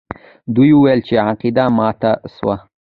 [0.55, 2.55] دوی وویل چې عقیده ماته سوه.